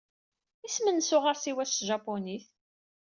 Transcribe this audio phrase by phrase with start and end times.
[0.65, 2.45] Isem-nnes uɣersiw-a s tjapunit?